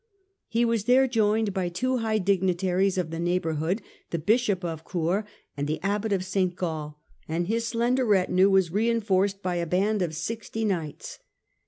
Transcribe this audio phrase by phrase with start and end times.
[0.47, 4.83] He was there joined by two high dignitaries of the neigh bourhood, the Bishop of
[4.83, 6.55] Coire and the Abbot of St.
[6.55, 11.19] Gall, and his slender retinue was reinforced by a band of sixty knights.